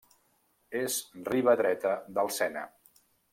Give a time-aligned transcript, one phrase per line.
[0.79, 0.95] És
[1.27, 2.65] Riba Dreta del Sena.